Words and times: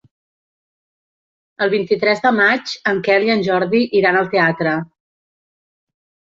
El 1.65 1.73
vint-i-tres 1.75 2.25
de 2.25 2.33
maig 2.39 2.75
en 2.93 3.03
Quel 3.09 3.29
i 3.29 3.35
en 3.37 3.47
Jordi 3.51 3.85
iran 4.03 4.21
al 4.25 4.35
teatre. 4.35 4.77